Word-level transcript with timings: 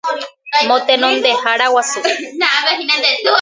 Motenondehára 0.67 1.65
Guasu 1.73 1.99